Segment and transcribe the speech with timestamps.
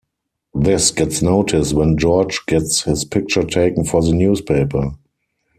[0.55, 4.93] This gets noticed when George gets his picture taken for the newspaper.